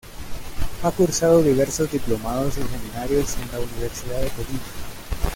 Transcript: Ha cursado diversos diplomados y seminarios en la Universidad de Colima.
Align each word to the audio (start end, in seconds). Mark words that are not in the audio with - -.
Ha 0.81 0.89
cursado 0.89 1.43
diversos 1.43 1.91
diplomados 1.91 2.57
y 2.57 2.63
seminarios 2.63 3.35
en 3.37 3.51
la 3.51 3.59
Universidad 3.59 4.19
de 4.19 4.29
Colima. 4.29 4.59